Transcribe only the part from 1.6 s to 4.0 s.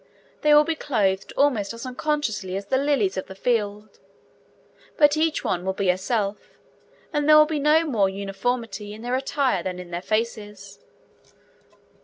as unconsciously as the lilies of the field;